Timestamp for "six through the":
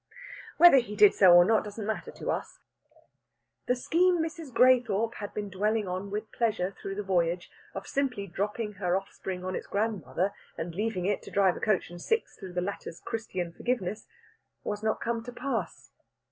12.01-12.61